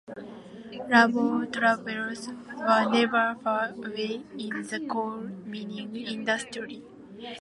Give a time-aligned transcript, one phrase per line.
[0.89, 6.81] Labour troubles were never far away in the coal mining industry.